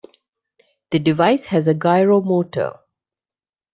The 0.89 0.97
device 0.97 1.45
has 1.45 1.67
a 1.67 1.75
gyro 1.75 2.21
motor. 2.21 2.73